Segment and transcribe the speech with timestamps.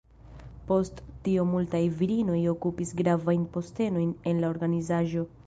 [0.69, 5.29] Post tio multaj virinoj okupis gravajn postenojn en la organizaĵo.